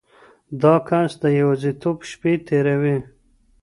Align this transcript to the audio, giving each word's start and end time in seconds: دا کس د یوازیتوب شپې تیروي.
دا 0.61 0.75
کس 0.87 1.11
د 1.21 1.23
یوازیتوب 1.39 1.97
شپې 2.11 2.33
تیروي. 2.47 2.97